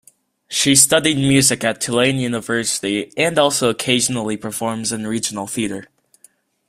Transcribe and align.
She 0.47 0.73
studied 0.75 1.17
music 1.17 1.63
at 1.63 1.79
Tulane 1.79 2.15
University 2.17 3.13
and 3.15 3.37
also 3.37 3.69
occasionally 3.69 4.35
performs 4.35 4.91
in 4.91 5.05
regional 5.05 5.45
theatre. 5.45 5.85